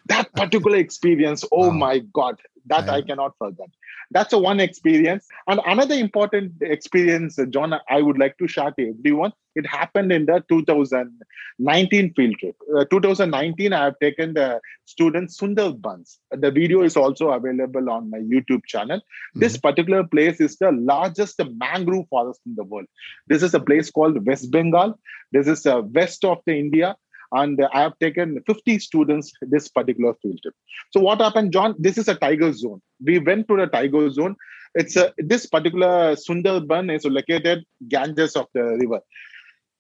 [0.07, 1.73] That particular experience, oh wow.
[1.73, 3.69] my God, that I, I cannot forget.
[4.11, 5.27] That's a one experience.
[5.47, 9.33] And another important experience john i would like to share to everyone.
[9.57, 12.57] It happened in the 2019 field trip.
[12.77, 18.19] Uh, 2019 i have taken the students sundarbans the video is also available on my
[18.19, 18.99] youtube channel.
[18.99, 19.41] Mm-hmm.
[19.41, 22.87] this particular place is the largest mangrove forest in the world.
[23.29, 24.99] This is a place called west bengal.
[25.33, 26.97] This is uh, west of the india
[27.35, 30.55] and I have taken 50 students this particular field trip.
[30.91, 31.75] So what happened, John?
[31.79, 32.81] This is a tiger zone.
[33.05, 34.37] We went to the tiger zone.
[34.75, 39.01] It's a, this particular Sundarban is located Ganges of the river.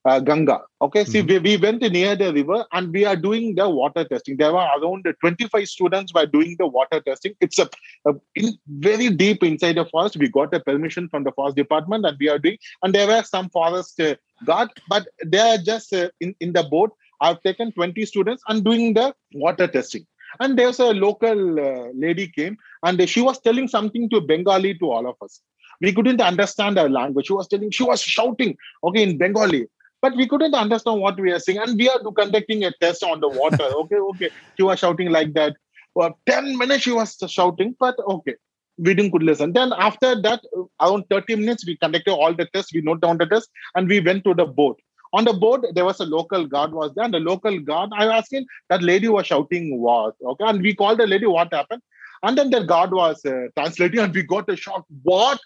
[0.06, 0.60] Uh, Ganga.
[0.82, 1.10] Okay, mm-hmm.
[1.10, 4.36] see, we, we went near the river and we are doing the water testing.
[4.36, 7.34] There were around 25 students were doing the water testing.
[7.40, 7.70] It's a,
[8.06, 10.18] a in, very deep inside the forest.
[10.18, 12.58] We got a permission from the forest department and we are doing.
[12.82, 16.64] And there were some forest uh, guard, but they are just uh, in in the
[16.64, 20.06] boat I've taken 20 students and doing the water testing.
[20.40, 24.90] And there's a local uh, lady came and she was telling something to Bengali to
[24.90, 25.40] all of us.
[25.80, 27.26] We couldn't understand her language.
[27.26, 29.66] She was telling, she was shouting, okay, in Bengali.
[30.00, 31.58] But we couldn't understand what we are saying.
[31.58, 33.62] And we are conducting a test on the water.
[33.62, 34.30] okay, okay.
[34.56, 35.56] She was shouting like that.
[35.94, 38.34] For 10 minutes she was shouting, but okay.
[38.76, 39.52] We didn't could listen.
[39.52, 40.42] Then after that,
[40.80, 42.74] around 30 minutes, we conducted all the tests.
[42.74, 44.80] We note down the test and we went to the boat
[45.16, 48.04] on the board there was a local guard was there and the local guard i
[48.06, 50.44] was asking that lady was shouting what okay?
[50.46, 51.82] And we called the lady what happened?
[52.22, 54.84] And then the guard was uh, translating and we got a shock.
[55.02, 55.40] What?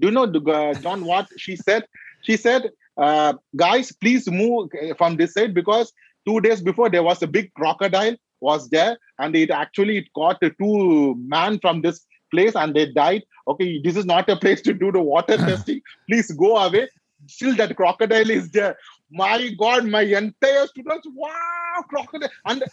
[0.00, 1.84] Do you know uh, john what she said?
[2.22, 5.92] She said uh, guys please move uh, from this side because
[6.26, 10.40] two days before there was a big crocodile was there and it actually it caught
[10.60, 13.22] two men from this place and they died.
[13.46, 15.80] Okay this is not a place to do the water testing.
[16.08, 16.88] Please go away.
[17.28, 18.76] Still that crocodile is there
[19.12, 22.30] my God, my entire students, wow, crocodile.
[22.46, 22.64] And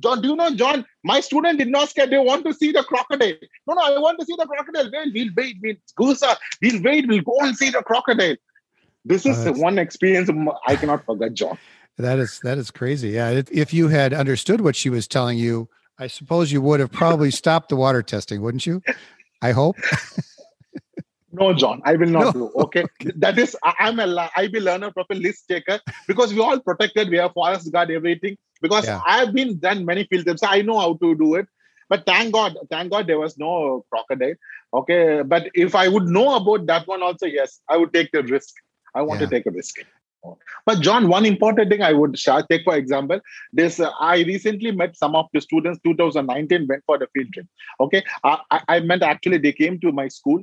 [0.00, 2.06] John, do you know, John, my student did not scare.
[2.06, 3.34] They want to see the crocodile.
[3.66, 4.90] No, no, I want to see the crocodile.
[4.92, 5.56] Well, we'll wait.
[5.62, 7.08] We'll, Gusa, we'll wait.
[7.08, 8.36] We'll go and see the crocodile.
[9.04, 10.30] This is uh, one experience
[10.66, 11.58] I cannot forget, John.
[11.96, 13.10] That is that is crazy.
[13.10, 16.92] Yeah, if you had understood what she was telling you, I suppose you would have
[16.92, 18.82] probably stopped the water testing, wouldn't you?
[19.42, 19.76] I hope.
[21.30, 22.48] No, John, I will not no.
[22.48, 22.52] do.
[22.62, 22.84] Okay?
[23.02, 23.12] okay.
[23.16, 27.10] That is, I'm a IB learner, proper list taker because we all protected.
[27.10, 28.36] We have forest guard, everything.
[28.62, 29.00] Because yeah.
[29.06, 30.42] I've been done many field trips.
[30.42, 31.46] I know how to do it.
[31.88, 34.34] But thank God, thank God there was no crocodile.
[34.74, 35.22] Okay.
[35.22, 38.54] But if I would know about that one also, yes, I would take the risk.
[38.94, 39.26] I want yeah.
[39.26, 39.76] to take a risk.
[40.66, 43.20] But John, one important thing I would share, take for example,
[43.52, 45.78] this uh, I recently met some of the students.
[45.84, 47.46] 2019 went for the field trip.
[47.80, 50.42] Okay, I, I meant actually they came to my school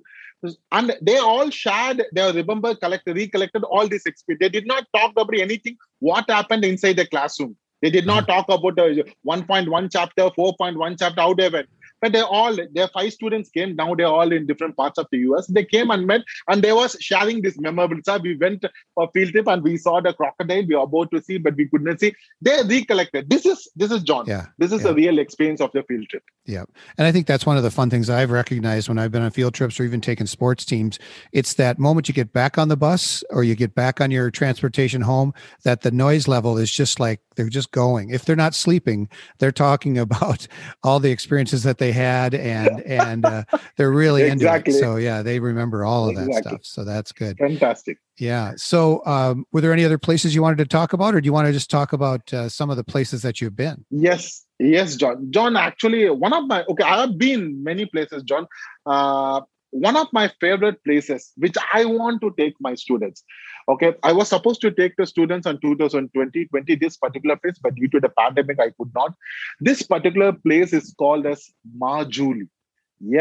[0.71, 5.11] and they all shared they remember collected recollected all this experience they did not talk
[5.11, 8.45] about anything what happened inside the classroom they did not mm-hmm.
[8.45, 11.67] talk about the 1.1 chapter 4.1 chapter how they went
[12.05, 15.17] but they all their five students came now they're all in different parts of the
[15.17, 17.97] us they came and met and they was sharing this memorable.
[18.01, 18.63] Stuff we went
[18.93, 20.65] for field trip and we saw the crocodile.
[20.67, 22.13] We were about to see but we couldn't see.
[22.41, 23.27] They recollected.
[23.27, 24.25] This is this is john.
[24.27, 24.89] Yeah this is yeah.
[24.89, 26.23] the real experience of the field trip.
[26.45, 26.65] Yeah.
[26.99, 29.31] And i think that's one of the fun things i've recognized when i've been on
[29.31, 30.99] field trips or even taken sports teams.
[31.31, 34.29] It's that moment you get back on the bus or you get back on your
[34.29, 38.11] transportation home that the noise level is just like they're just going.
[38.11, 40.47] If they're not sleeping they're talking about
[40.83, 43.43] all the experiences that they had and and uh,
[43.77, 44.73] they're really exactly.
[44.75, 44.87] into it.
[44.87, 46.33] So yeah they remember all of exactly.
[46.33, 46.59] that stuff.
[46.63, 47.37] So that's good.
[47.37, 47.97] Fantastic.
[48.17, 48.53] Yeah.
[48.57, 51.33] So um, were there any other places you wanted to talk about or do you
[51.33, 53.85] want to just talk about uh, some of the places that you've been?
[53.89, 54.45] Yes.
[54.59, 55.31] Yes john.
[55.31, 58.47] John actually one of my okay i have been many places john.
[58.85, 59.41] Uh,
[59.83, 63.23] one of my favorite places which i want to take my students
[63.67, 67.75] okay i was supposed to take the students on 2020 20 this particular place but
[67.75, 69.13] due to the pandemic i could not
[69.59, 71.49] this particular place is called as
[71.85, 72.47] majuli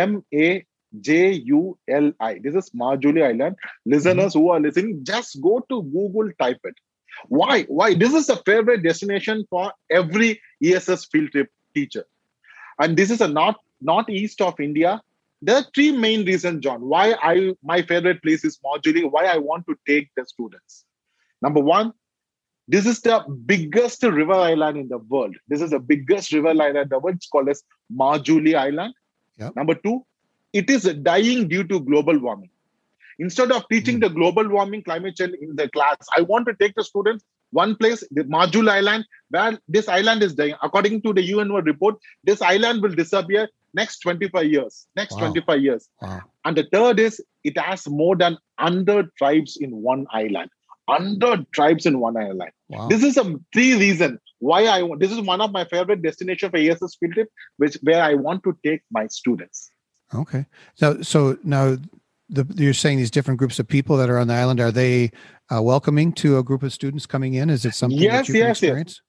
[0.07, 0.65] m a
[1.01, 2.39] J U L I.
[2.43, 3.57] This is Majuli Island.
[3.85, 4.39] Listeners mm-hmm.
[4.39, 6.75] who are listening, just go to Google, type it.
[7.29, 7.63] Why?
[7.65, 7.95] Why?
[7.95, 12.05] This is a favorite destination for every ESS field trip teacher.
[12.79, 15.03] And this is a north northeast of India
[15.45, 19.37] there are three main reasons, John, why I my favorite place is Majuli, why I
[19.37, 20.85] want to take the students.
[21.43, 21.93] Number one,
[22.67, 25.37] this is the biggest river island in the world.
[25.49, 27.17] This is the biggest river island in the world.
[27.17, 27.63] It's called as
[27.95, 28.95] Majuli Island.
[29.39, 29.57] Yep.
[29.57, 30.07] Number two,
[30.53, 32.51] it is dying due to global warming.
[33.19, 34.03] Instead of teaching mm.
[34.03, 37.77] the global warming climate change in the class, I want to take the students one
[37.77, 40.55] place, the Majul Island, where this island is dying.
[40.63, 44.87] According to the UNO report, this island will disappear next 25 years.
[44.97, 45.33] Next wow.
[45.33, 45.89] 25 years.
[46.01, 46.23] Wow.
[46.45, 50.51] And the third is it has more than 100 tribes in one island.
[50.87, 52.51] 100 tribes in one island.
[52.69, 52.89] Wow.
[52.89, 55.01] This is a three reason why I want.
[55.01, 58.43] This is one of my favorite destination for ESS field trip, which where I want
[58.45, 59.71] to take my students.
[60.15, 60.47] Okay.
[60.75, 61.79] So so now
[62.29, 65.11] the, you're saying these different groups of people that are on the island are they
[65.55, 67.51] uh, welcoming to a group of students coming in?
[67.51, 68.93] Is it something yes, that you yes, experience?
[68.93, 69.01] Yes.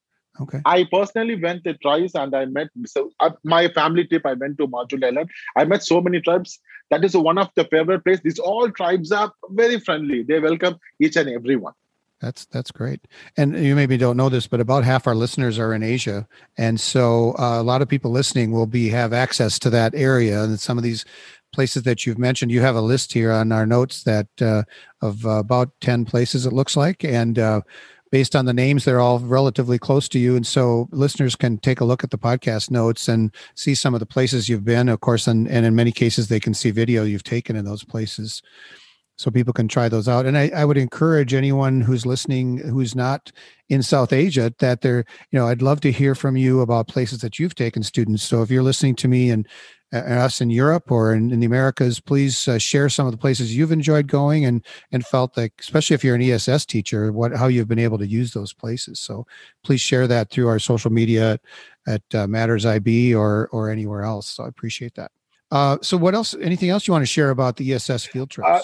[0.41, 0.59] Okay.
[0.65, 4.25] I personally went to tribes and I met so uh, my family trip.
[4.25, 5.29] I went to Majul Island.
[5.55, 6.59] I met so many tribes.
[6.91, 8.19] That is one of the favorite place.
[8.23, 10.23] These all tribes are very friendly.
[10.23, 11.73] They welcome each and everyone.
[12.21, 13.07] That's that's great.
[13.37, 16.79] And you maybe don't know this, but about half our listeners are in Asia, and
[16.79, 20.41] so uh, a lot of people listening will be have access to that area.
[20.41, 21.03] And some of these
[21.55, 22.51] places that you've mentioned.
[22.51, 24.63] You have a list here on our notes that uh,
[25.01, 27.61] of uh, about ten places it looks like, and uh,
[28.15, 31.81] based on the names, they're all relatively close to you, and so listeners can take
[31.81, 34.87] a look at the podcast notes and see some of the places you've been.
[34.87, 37.83] Of course, and, and in many cases, they can see video you've taken in those
[37.83, 38.41] places
[39.17, 40.25] so people can try those out.
[40.25, 43.33] And I, I, would encourage anyone who's listening who's not
[43.67, 47.19] in South Asia that they're, you know, I'd love to hear from you about places
[47.19, 48.23] that you've taken students.
[48.23, 49.45] So if you're listening to me and
[49.93, 53.55] us in Europe or in, in the Americas, please uh, share some of the places
[53.55, 57.47] you've enjoyed going and and felt like, especially if you're an ESS teacher, what how
[57.47, 58.99] you've been able to use those places.
[58.99, 59.25] So
[59.63, 61.39] please share that through our social media
[61.87, 64.27] at, uh, Matters IB or or anywhere else.
[64.27, 65.11] So I appreciate that.
[65.51, 66.35] Uh, so what else?
[66.41, 68.49] Anything else you want to share about the ESS field trips?
[68.49, 68.63] Uh,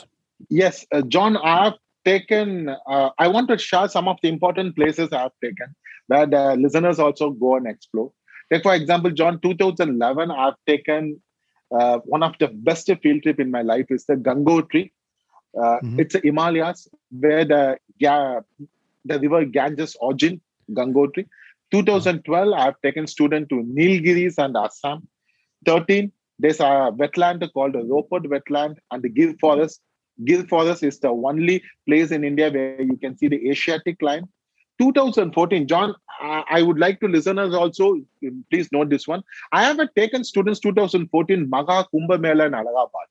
[0.49, 2.75] yes, uh, John, I've taken.
[2.87, 5.75] I want to share some of the important places I've taken
[6.09, 8.11] that listeners also go and explore.
[8.51, 11.21] Take for example, John, 2011, I've taken
[11.71, 14.91] uh, one of the best field trip in my life is the Gangotri.
[15.57, 15.99] Uh, mm-hmm.
[15.99, 18.41] It's the Himalayas where the yeah,
[19.05, 21.27] the river Ganges origin, Gangotri.
[21.71, 25.07] 2012, I've taken student to Nilgiris and Assam.
[25.65, 29.79] 13, there's a wetland called the Ropar wetland and the Gir forest.
[30.25, 34.27] Gir forest is the only place in India where you can see the Asiatic lion.
[34.79, 37.95] 2014, John, I would like to listeners also,
[38.51, 39.23] please note this one.
[39.51, 43.07] I have taken students 2014 Maga Kumbh Mela in Allahabad.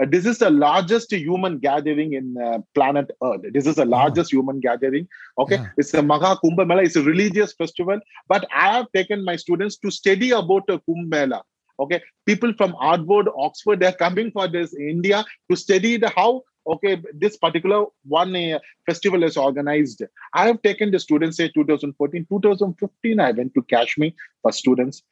[0.00, 3.42] Uh, this is the largest human gathering in uh, planet Earth.
[3.52, 5.08] This is the largest human gathering.
[5.38, 5.68] Okay, yeah.
[5.76, 6.82] it's the Maga Kumbh Mela.
[6.82, 7.98] It's a religious festival,
[8.28, 11.42] but I have taken my students to study about a Kumbh Mela.
[11.80, 17.02] Okay, people from Harvard, Oxford, they're coming for this India to study the how okay
[17.14, 20.02] this particular one uh, festival is organized
[20.34, 25.02] i have taken the students say 2014 2015 i went to kashmir for students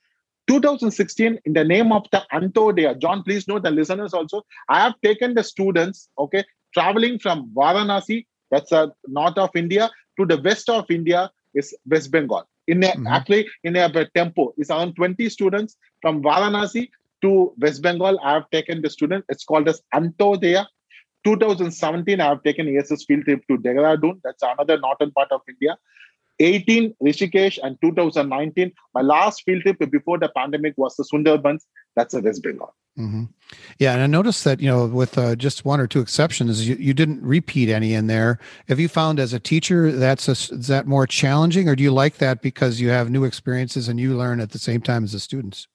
[0.48, 4.94] 2016 in the name of the antodaya john please note the listeners also i have
[5.02, 9.90] taken the students okay traveling from varanasi That's a north of India.
[10.18, 12.44] To the west of India is West Bengal.
[12.66, 13.06] In a, mm-hmm.
[13.06, 16.90] actually in a tempo, it's around 20 students from Varanasi
[17.22, 18.18] to West Bengal.
[18.22, 19.24] I have taken the student.
[19.28, 20.66] It's called as Antodaya.
[21.24, 24.20] 2017, I have taken ESS field trip to Dehradun.
[24.24, 25.76] That's another northern part of India.
[26.40, 28.72] 18 Rishikesh and 2019.
[28.94, 31.60] My last field trip before the pandemic was the Sundarbans.
[31.96, 32.74] That's a West Bengal.
[32.98, 33.24] Mm-hmm.
[33.78, 36.76] Yeah, and I noticed that you know, with uh, just one or two exceptions, you,
[36.76, 38.38] you didn't repeat any in there.
[38.68, 41.92] Have you found as a teacher that's a, is that more challenging, or do you
[41.92, 45.12] like that because you have new experiences and you learn at the same time as
[45.12, 45.68] the students?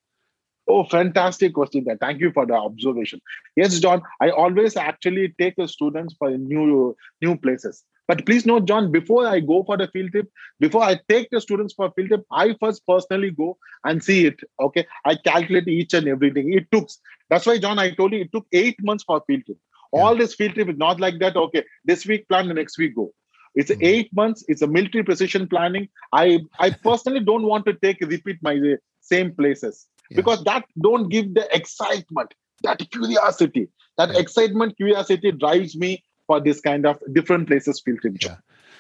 [0.68, 1.98] Oh, fantastic question there.
[1.98, 3.22] Thank you for the observation.
[3.56, 7.84] Yes, John, I always actually take the students for new new places.
[8.08, 11.42] But please note, John, before I go for the field trip, before I take the
[11.42, 14.40] students for field trip, I first personally go and see it.
[14.60, 14.86] Okay.
[15.06, 16.54] I calculate each and everything.
[16.54, 16.88] It took,
[17.30, 19.58] that's why, John, I told you it took eight months for field trip.
[19.92, 20.02] Yeah.
[20.02, 21.36] All this field trip is not like that.
[21.36, 21.64] Okay.
[21.84, 23.12] This week plan, the next week go.
[23.56, 23.84] It's mm-hmm.
[23.84, 24.46] eight months.
[24.48, 25.90] It's a military precision planning.
[26.14, 31.34] I, I personally don't want to take repeat my same places because that don't give
[31.34, 32.34] the excitement,
[32.64, 33.70] that curiosity.
[33.98, 34.20] That yeah.
[34.20, 38.16] excitement, curiosity drives me for this kind of different places field trip.
[38.22, 38.36] Yeah.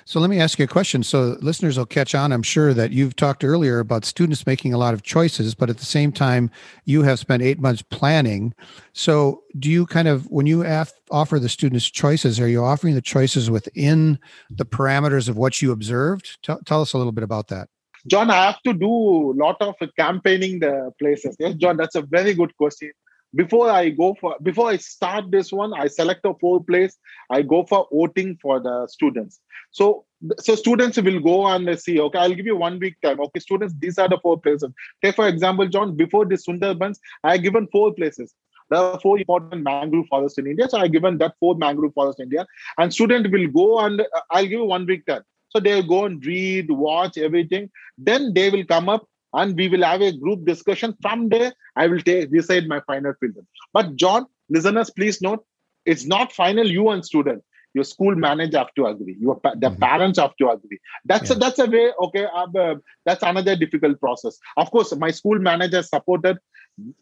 [0.07, 1.01] So let me ask you a question.
[1.01, 2.32] So listeners will catch on.
[2.32, 5.80] I'm sure that you've talked earlier about students making a lot of choices, but at
[5.80, 6.51] the same time,
[6.86, 8.53] you have spent eight months planning.
[8.93, 12.93] So do you kind of, when you af- offer the students choices, are you offering
[12.93, 14.19] the choices within
[14.51, 16.38] the parameters of what you observed?
[16.43, 17.69] T- tell us a little bit about that.
[18.07, 21.35] John, I have to do a lot of campaigning the places.
[21.39, 22.91] Yes, John, that's a very good question
[23.35, 26.97] before I go for before I start this one, I select a four place.
[27.29, 29.39] I go for voting for the students.
[29.71, 30.05] So
[30.39, 31.99] so students will go and see.
[31.99, 33.19] Okay, I'll give you one week time.
[33.19, 34.71] Okay, students, these are the four places.
[35.03, 35.95] Take for example, John.
[35.95, 38.33] Before the Sundarbans, I given four places.
[38.69, 40.67] There are four important mangrove forests in India.
[40.69, 42.47] So I given that four mangrove forest in India,
[42.77, 45.23] and student will go and uh, I'll give you one week time.
[45.49, 47.69] So they'll go and read, watch everything.
[47.97, 50.95] Then they will come up and we will have a group discussion.
[51.01, 53.45] From there, I will take decide my final filter.
[53.73, 55.45] But John, listeners, please note,
[55.85, 57.43] it's not final you and student.
[57.73, 59.17] Your school manager have to agree.
[59.19, 59.81] Your the mm-hmm.
[59.81, 60.79] parents have to agree.
[61.03, 61.35] That's yeah.
[61.35, 61.91] a, that's a way.
[62.03, 62.75] Okay, uh,
[63.05, 64.39] that's another difficult process.
[64.55, 66.37] Of course, my school manager supported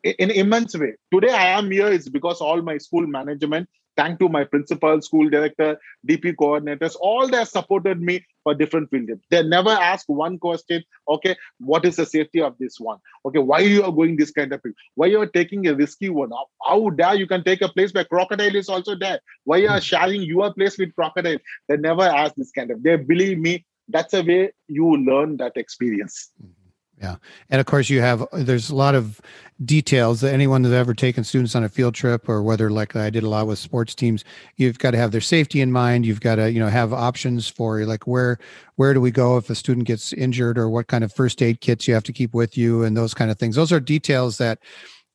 [0.03, 0.93] in immense way.
[1.13, 5.29] Today I am here is because all my school management thank to my principal, school
[5.29, 5.77] director,
[6.07, 11.35] DP coordinators, all they supported me for different field They never ask one question, okay,
[11.59, 12.99] what is the safety of this one?
[13.25, 14.73] Okay, why you are going this kind of thing?
[14.95, 16.31] Why you are taking a risky one?
[16.31, 19.19] How, how dare you can take a place where crocodile is also there?
[19.43, 19.83] Why you are hmm.
[19.83, 21.37] sharing your place with crocodile?
[21.67, 25.57] They never ask this kind of, they believe me, that's a way you learn that
[25.57, 26.31] experience.
[26.41, 26.62] Mm-hmm.
[27.03, 27.17] Yeah.
[27.49, 29.19] And of course, you have, there's a lot of
[29.65, 33.09] details that anyone that's ever taken students on a field trip or whether, like I
[33.09, 34.23] did a lot with sports teams,
[34.55, 36.05] you've got to have their safety in mind.
[36.05, 38.39] You've got to, you know, have options for like where,
[38.77, 41.59] where do we go if a student gets injured or what kind of first aid
[41.59, 43.57] kits you have to keep with you and those kind of things.
[43.57, 44.59] Those are details that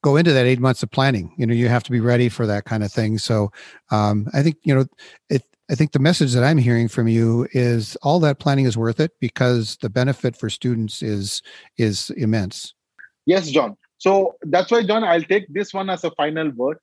[0.02, 1.32] go into that eight months of planning.
[1.38, 3.16] You know, you have to be ready for that kind of thing.
[3.16, 3.50] So
[3.90, 4.84] um, I think, you know,
[5.30, 8.76] it, I think the message that I'm hearing from you is all that planning is
[8.76, 11.42] worth it because the benefit for students is
[11.76, 12.74] is immense.
[13.26, 13.76] Yes, John.
[13.98, 16.78] So that's why, John, I'll take this one as a final word.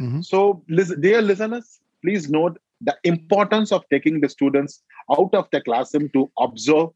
[0.00, 0.22] Mm-hmm.
[0.22, 0.62] So,
[1.00, 6.30] dear listeners, please note the importance of taking the students out of the classroom to
[6.38, 6.88] observe,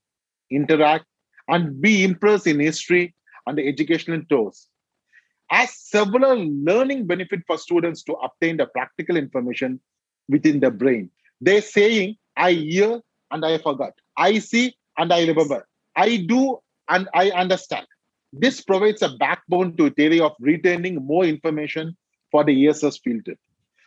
[0.50, 1.04] interact,
[1.48, 3.14] and be impressed in history
[3.46, 4.68] and the educational tours.
[5.50, 9.80] As several learning benefit for students to obtain the practical information
[10.26, 11.10] within the brain
[11.40, 13.92] they're saying, I hear and I forgot.
[14.16, 15.66] I see and I remember.
[15.96, 16.58] I do
[16.88, 17.86] and I understand.
[18.32, 21.96] This provides a backbone to a theory of retaining more information
[22.30, 23.38] for the ESS field trip.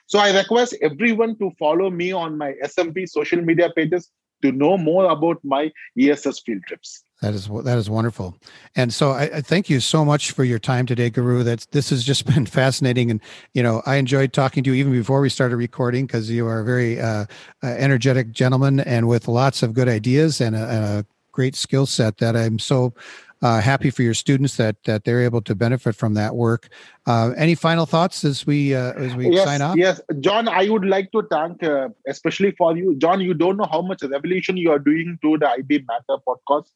[0.06, 4.10] So I request everyone to follow me on my SMP social media pages
[4.41, 7.04] to know more about my ESS field trips.
[7.22, 8.38] That is that is wonderful,
[8.76, 11.41] and so I, I, thank you so much for your time today, Guru.
[11.41, 13.20] That's this has just been fascinating, and
[13.55, 16.59] you know I enjoyed talking to you even before we started recording because you are
[16.59, 17.26] a very uh,
[17.63, 21.88] uh, energetic gentleman and with lots of good ideas and a, and a great skill
[21.88, 22.93] set that I'm so
[23.41, 26.70] uh, happy for your students that that they're able to benefit from that work.
[27.05, 29.76] Uh, any final thoughts as we uh, as we yes, sign off?
[29.76, 33.22] Yes, John, I would like to thank uh, especially for you, John.
[33.22, 36.70] You don't know how much a revolution you are doing to the IB Matter podcast.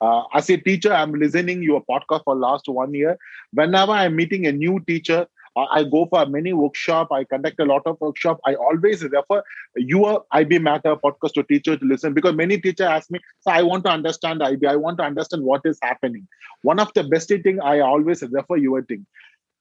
[0.00, 3.18] Uh, as a teacher, I'm listening your podcast for last one year.
[3.52, 5.26] Whenever I'm meeting a new teacher,
[5.56, 7.10] I go for many workshop.
[7.10, 8.38] I conduct a lot of workshop.
[8.46, 9.42] I always refer
[9.76, 13.62] your IB Matter podcast to teacher to listen because many teachers ask me, so I
[13.62, 14.66] want to understand IB.
[14.66, 16.28] I want to understand what is happening.
[16.62, 19.06] One of the best thing I always refer your thing.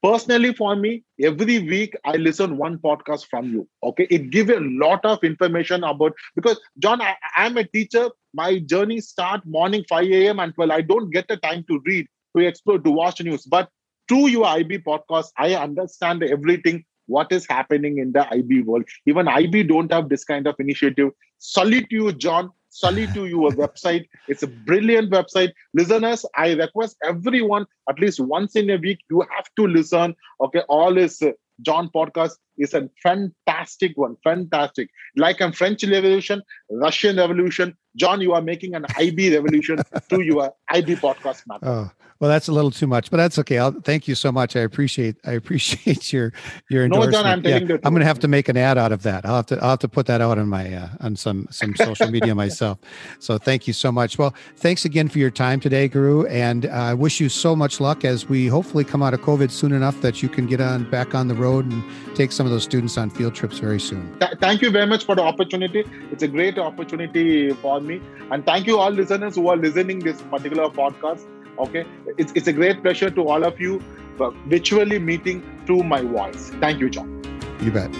[0.03, 4.07] Personally for me every week i listen one podcast from you okay?
[4.09, 8.09] It gives a lot of information about because john I, am a teacher.
[8.33, 12.07] My journey start morning 5 a.m and well i don't get the time to read
[12.35, 13.45] to explore to watch news.
[13.45, 13.69] But
[14.07, 18.83] through your ib podcast i understand everything what is happening in the ib world.
[19.05, 21.09] Even ib don't have this kind of initiative.
[21.39, 24.05] Salute you john salute to you a website.
[24.27, 25.51] It's a brilliant website.
[25.73, 30.15] Listeners, I request everyone at least once in a week, you have to listen.
[30.41, 34.15] Okay, all is uh, John podcast is a fantastic one.
[34.23, 34.89] Fantastic.
[35.15, 37.75] Like a French Revolution, Russian Revolution.
[37.97, 39.79] John, you are making an IB revolution
[40.09, 41.59] to your IB podcast, man.
[41.63, 43.59] Oh, well, that's a little too much, but that's okay.
[43.59, 44.55] I'll thank you so much.
[44.55, 46.33] I appreciate I appreciate your
[46.69, 47.11] your endorsement.
[47.11, 49.25] No, John, I'm yeah, I'm going to have to make an ad out of that.
[49.25, 51.75] I'll have to I'll have to put that out on my uh, on some some
[51.75, 52.79] social media myself.
[53.19, 54.17] So thank you so much.
[54.17, 57.79] Well, thanks again for your time today, Guru, and uh, I wish you so much
[57.79, 60.89] luck as we hopefully come out of COVID soon enough that you can get on
[60.89, 61.83] back on the road and
[62.15, 64.17] take some of those students on field trips very soon.
[64.19, 65.83] Th- thank you very much for the opportunity.
[66.11, 67.86] It's a great opportunity for me,
[68.31, 71.25] and thank you all listeners who are listening this particular podcast
[71.59, 71.85] Okay,
[72.17, 73.81] it's, it's a great pleasure to all of you
[74.19, 76.51] uh, virtually meeting through my voice.
[76.59, 77.21] Thank you, John.
[77.61, 77.91] You bet.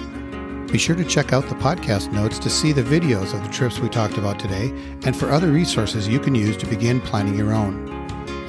[0.71, 3.79] Be sure to check out the podcast notes to see the videos of the trips
[3.79, 4.69] we talked about today
[5.05, 7.87] and for other resources you can use to begin planning your own.